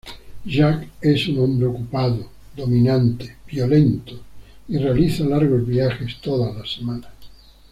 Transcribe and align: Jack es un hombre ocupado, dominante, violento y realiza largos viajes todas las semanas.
Jack 0.47 0.89
es 0.99 1.27
un 1.27 1.37
hombre 1.37 1.67
ocupado, 1.67 2.27
dominante, 2.57 3.37
violento 3.45 4.19
y 4.67 4.79
realiza 4.79 5.23
largos 5.25 5.67
viajes 5.67 6.17
todas 6.19 6.55
las 6.57 6.73
semanas. 6.73 7.11